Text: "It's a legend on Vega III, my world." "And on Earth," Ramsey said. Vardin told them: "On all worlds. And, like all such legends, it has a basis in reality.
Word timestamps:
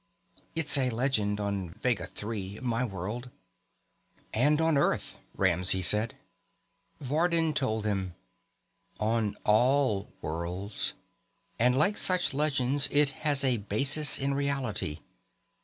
"It's 0.55 0.79
a 0.79 0.89
legend 0.89 1.39
on 1.39 1.75
Vega 1.79 2.07
III, 2.19 2.59
my 2.61 2.83
world." 2.83 3.29
"And 4.33 4.59
on 4.59 4.75
Earth," 4.75 5.15
Ramsey 5.35 5.83
said. 5.83 6.15
Vardin 6.99 7.53
told 7.53 7.83
them: 7.83 8.15
"On 8.99 9.37
all 9.43 10.11
worlds. 10.19 10.93
And, 11.59 11.77
like 11.77 11.93
all 11.97 11.99
such 11.99 12.33
legends, 12.33 12.89
it 12.91 13.11
has 13.21 13.43
a 13.43 13.57
basis 13.57 14.17
in 14.17 14.33
reality. 14.33 15.01